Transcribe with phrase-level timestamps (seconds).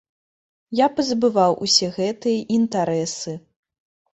[0.79, 3.37] Я пазабываў усе гэтыя інтарэсы.